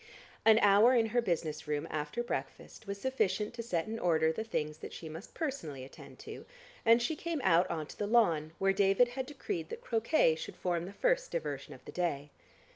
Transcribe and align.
An 0.45 0.57
hour 0.63 0.95
in 0.95 1.05
her 1.13 1.21
business 1.21 1.67
room 1.67 1.87
after 1.91 2.23
breakfast 2.23 2.87
was 2.87 2.99
sufficient 2.99 3.53
to 3.53 3.61
set 3.61 3.85
in 3.85 3.99
order 3.99 4.31
the 4.33 4.43
things 4.43 4.79
that 4.79 4.93
she 4.93 5.07
must 5.07 5.35
personally 5.35 5.83
attend 5.85 6.17
to, 6.25 6.43
and 6.83 6.99
she 6.99 7.15
came 7.15 7.39
out 7.43 7.69
on 7.69 7.85
to 7.85 7.97
the 7.99 8.07
lawn, 8.07 8.51
where 8.57 8.73
David 8.73 9.09
had 9.09 9.27
decreed 9.27 9.69
that 9.69 9.81
croquet 9.81 10.33
should 10.33 10.55
form 10.55 10.85
the 10.85 10.91
first 10.93 11.29
diversion 11.29 11.75
of 11.75 11.85
the 11.85 11.91
day. 11.91 12.31